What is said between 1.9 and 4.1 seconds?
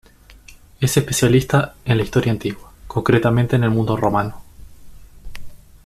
la historia antigua, concretamente del mundo